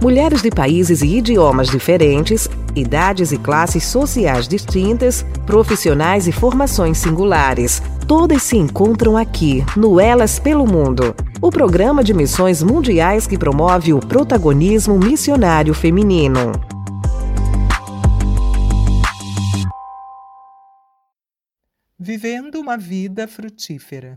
Mulheres 0.00 0.42
de 0.42 0.48
países 0.48 1.02
e 1.02 1.16
idiomas 1.16 1.66
diferentes, 1.68 2.48
idades 2.76 3.32
e 3.32 3.38
classes 3.38 3.82
sociais 3.82 4.46
distintas, 4.46 5.24
profissionais 5.44 6.28
e 6.28 6.32
formações 6.32 6.98
singulares. 6.98 7.82
Todas 8.06 8.44
se 8.44 8.56
encontram 8.56 9.16
aqui, 9.16 9.64
no 9.76 9.98
Elas 9.98 10.38
pelo 10.38 10.64
Mundo, 10.64 11.16
o 11.42 11.50
programa 11.50 12.04
de 12.04 12.14
missões 12.14 12.62
mundiais 12.62 13.26
que 13.26 13.36
promove 13.36 13.92
o 13.92 13.98
protagonismo 13.98 14.96
missionário 14.96 15.74
feminino. 15.74 16.52
Vivendo 21.98 22.60
uma 22.60 22.76
vida 22.76 23.26
frutífera. 23.26 24.16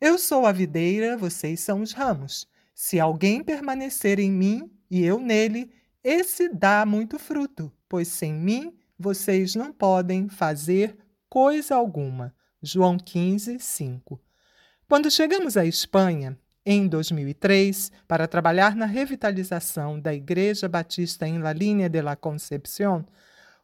Eu 0.00 0.18
sou 0.18 0.44
a 0.44 0.50
videira, 0.50 1.16
vocês 1.16 1.60
são 1.60 1.82
os 1.82 1.92
ramos. 1.92 2.48
Se 2.74 2.98
alguém 2.98 3.44
permanecer 3.44 4.18
em 4.18 4.32
mim 4.32 4.68
e 4.90 5.04
eu 5.04 5.20
nele, 5.20 5.70
esse 6.02 6.48
dá 6.48 6.84
muito 6.84 7.18
fruto, 7.18 7.72
pois 7.88 8.08
sem 8.08 8.32
mim 8.34 8.74
vocês 8.98 9.54
não 9.54 9.72
podem 9.72 10.28
fazer 10.28 10.96
coisa 11.28 11.74
alguma. 11.74 12.34
João 12.62 12.98
15, 12.98 13.58
5. 13.58 14.20
Quando 14.88 15.10
chegamos 15.10 15.56
à 15.56 15.64
Espanha, 15.64 16.36
em 16.66 16.86
2003, 16.86 17.90
para 18.06 18.28
trabalhar 18.28 18.76
na 18.76 18.84
revitalização 18.84 19.98
da 19.98 20.12
Igreja 20.12 20.68
Batista 20.68 21.26
em 21.26 21.38
La 21.38 21.52
Línea 21.52 21.88
de 21.88 22.02
la 22.02 22.16
Concepción, 22.16 23.06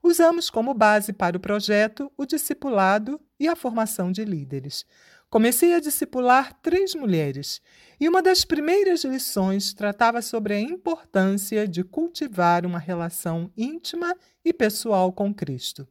usamos 0.03 0.49
como 0.49 0.73
base 0.73 1.13
para 1.13 1.37
o 1.37 1.41
projeto 1.41 2.11
o 2.17 2.25
discipulado 2.25 3.21
e 3.39 3.49
a 3.49 3.57
formação 3.57 4.11
de 4.11 4.25
líderes. 4.25 4.87
Comecei 5.29 5.75
a 5.75 5.81
discipular 5.81 6.55
três 6.63 6.95
mulheres 6.95 7.61
e 7.99 8.09
uma 8.09 8.23
das 8.23 8.45
primeiras 8.45 9.05
lições 9.05 9.75
tratava 9.75 10.23
sobre 10.23 10.55
a 10.55 10.61
importância 10.61 11.67
de 11.67 11.83
cultivar 11.83 12.65
uma 12.65 12.79
relação 12.79 13.51
íntima 13.57 14.15
e 14.45 14.53
pessoal 14.53 15.13
com 15.13 15.35
Cristo. 15.35 15.87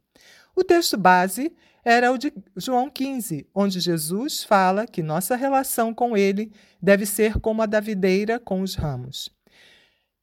O 0.54 0.64
texto 0.64 0.96
base 0.96 1.54
era 1.84 2.10
o 2.10 2.16
de 2.16 2.32
João 2.56 2.88
15, 2.88 3.46
onde 3.54 3.78
Jesus 3.78 4.42
fala 4.42 4.86
que 4.86 5.02
nossa 5.02 5.36
relação 5.36 5.92
com 5.92 6.16
Ele 6.16 6.50
deve 6.82 7.04
ser 7.04 7.38
como 7.38 7.62
a 7.62 7.66
da 7.66 7.78
videira 7.78 8.40
com 8.40 8.62
os 8.62 8.74
ramos. 8.74 9.28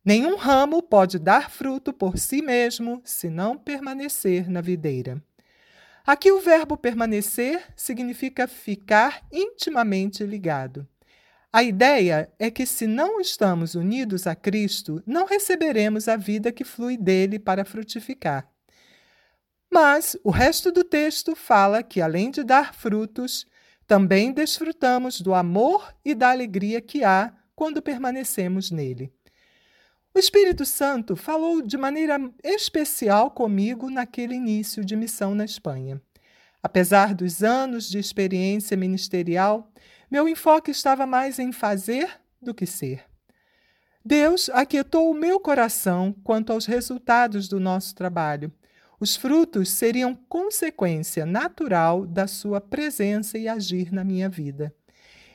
Nenhum 0.03 0.35
ramo 0.35 0.81
pode 0.81 1.17
dar 1.19 1.49
fruto 1.49 1.93
por 1.93 2.17
si 2.17 2.41
mesmo 2.41 3.01
se 3.05 3.29
não 3.29 3.57
permanecer 3.57 4.49
na 4.49 4.59
videira. 4.59 5.23
Aqui 6.05 6.33
o 6.33 6.41
verbo 6.41 6.75
permanecer 6.75 7.63
significa 7.77 8.45
ficar 8.45 9.25
intimamente 9.31 10.25
ligado. 10.25 10.85
A 11.51 11.63
ideia 11.63 12.29
é 12.37 12.51
que, 12.51 12.65
se 12.65 12.85
não 12.85 13.21
estamos 13.21 13.73
unidos 13.73 14.27
a 14.27 14.35
Cristo, 14.35 15.01
não 15.05 15.25
receberemos 15.25 16.09
a 16.09 16.17
vida 16.17 16.51
que 16.51 16.65
flui 16.65 16.97
dele 16.97 17.39
para 17.39 17.63
frutificar. 17.63 18.49
Mas 19.71 20.17
o 20.25 20.29
resto 20.29 20.73
do 20.73 20.83
texto 20.83 21.37
fala 21.37 21.81
que, 21.81 22.01
além 22.01 22.31
de 22.31 22.43
dar 22.43 22.73
frutos, 22.73 23.45
também 23.87 24.33
desfrutamos 24.33 25.21
do 25.21 25.33
amor 25.33 25.95
e 26.03 26.13
da 26.13 26.31
alegria 26.31 26.81
que 26.81 27.03
há 27.03 27.33
quando 27.55 27.81
permanecemos 27.81 28.71
nele. 28.71 29.13
O 30.15 30.19
Espírito 30.19 30.63
Santo 30.63 31.15
falou 31.15 31.59
de 31.59 31.75
maneira 31.75 32.19
especial 32.43 33.31
comigo 33.31 33.89
naquele 33.89 34.35
início 34.35 34.85
de 34.85 34.95
missão 34.95 35.33
na 35.33 35.43
Espanha. 35.43 35.99
Apesar 36.61 37.15
dos 37.15 37.41
anos 37.41 37.89
de 37.89 37.97
experiência 37.97 38.77
ministerial, 38.77 39.71
meu 40.11 40.29
enfoque 40.29 40.69
estava 40.69 41.07
mais 41.07 41.39
em 41.39 41.51
fazer 41.51 42.21
do 42.39 42.53
que 42.53 42.67
ser. 42.67 43.05
Deus 44.05 44.49
aquietou 44.49 45.09
o 45.09 45.15
meu 45.15 45.39
coração 45.39 46.15
quanto 46.23 46.53
aos 46.53 46.67
resultados 46.67 47.47
do 47.47 47.59
nosso 47.59 47.95
trabalho. 47.95 48.53
Os 48.99 49.15
frutos 49.15 49.69
seriam 49.69 50.13
consequência 50.13 51.25
natural 51.25 52.05
da 52.05 52.27
sua 52.27 52.61
presença 52.61 53.35
e 53.39 53.47
agir 53.47 53.91
na 53.91 54.03
minha 54.03 54.29
vida. 54.29 54.75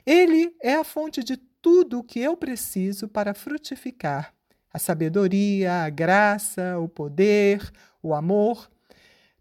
Ele 0.06 0.55
é 0.62 0.77
a 0.77 0.84
fonte 0.84 1.25
de 1.25 1.37
tudo 1.37 1.99
o 1.99 2.05
que 2.05 2.21
eu 2.21 2.37
preciso 2.37 3.09
para 3.09 3.34
frutificar 3.34 4.38
a 4.73 4.79
sabedoria, 4.79 5.84
a 5.84 5.91
graça, 5.91 6.79
o 6.79 6.89
poder, 6.89 7.71
o 8.03 8.15
amor. 8.15 8.71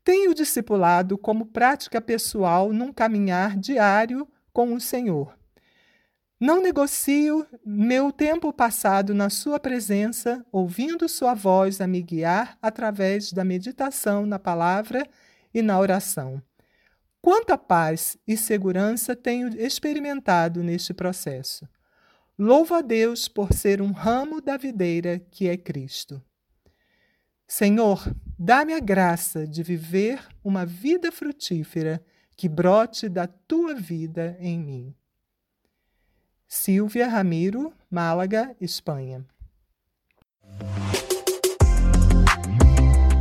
Tenho 0.03 0.33
discipulado 0.33 1.17
como 1.17 1.45
prática 1.45 1.99
pessoal 1.99 2.71
num 2.71 2.93
caminhar 2.93 3.57
diário 3.57 4.27
com 4.53 4.73
o 4.73 4.79
Senhor. 4.79 5.37
Não 6.39 6.61
negocio 6.61 7.47
meu 7.65 8.11
tempo 8.11 8.53
passado 8.53 9.13
na 9.13 9.27
Sua 9.29 9.59
presença, 9.59 10.45
ouvindo 10.51 11.09
Sua 11.09 11.33
voz 11.33 11.81
a 11.81 11.87
me 11.87 12.01
guiar 12.01 12.57
através 12.61 13.33
da 13.33 13.43
meditação 13.43 14.25
na 14.25 14.37
palavra 14.37 15.03
e 15.51 15.63
na 15.63 15.79
oração. 15.79 16.41
Quanta 17.19 17.57
paz 17.57 18.17
e 18.27 18.37
segurança 18.37 19.15
tenho 19.15 19.49
experimentado 19.59 20.63
neste 20.63 20.93
processo. 20.93 21.67
Louvo 22.39 22.75
a 22.75 22.81
Deus 22.81 23.27
por 23.27 23.51
ser 23.51 23.81
um 23.81 23.91
ramo 23.91 24.39
da 24.39 24.57
videira 24.57 25.17
que 25.17 25.47
é 25.47 25.57
Cristo. 25.57 26.21
Senhor, 27.47 28.13
dá-me 28.37 28.73
a 28.73 28.79
graça 28.79 29.47
de 29.47 29.63
viver 29.63 30.23
uma 30.43 30.63
vida 30.63 31.11
frutífera 31.11 32.03
que 32.35 32.47
brote 32.47 33.09
da 33.09 33.25
tua 33.25 33.73
vida 33.73 34.37
em 34.39 34.59
mim. 34.59 34.95
Silvia 36.47 37.07
Ramiro, 37.07 37.73
Málaga, 37.89 38.55
Espanha. 38.61 39.25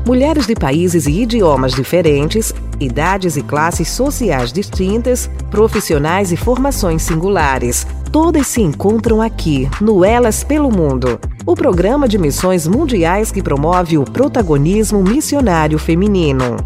Mulheres 0.06 0.47
de 0.47 0.55
países 0.55 1.06
e 1.06 1.22
idiomas 1.22 1.72
diferentes, 1.72 2.55
idades 2.78 3.37
e 3.37 3.43
classes 3.43 3.89
sociais 3.89 4.53
distintas, 4.53 5.28
profissionais 5.50 6.31
e 6.31 6.37
formações 6.37 7.03
singulares 7.03 7.84
Todas 8.17 8.47
se 8.47 8.62
encontram 8.62 9.21
aqui, 9.21 9.69
no 9.78 10.03
Elas 10.03 10.43
pelo 10.43 10.71
Mundo, 10.71 11.21
o 11.44 11.55
programa 11.55 12.09
de 12.09 12.17
missões 12.17 12.67
mundiais 12.67 13.31
que 13.31 13.43
promove 13.43 13.99
o 13.99 14.05
protagonismo 14.05 15.03
missionário 15.03 15.78
feminino. 15.78 16.56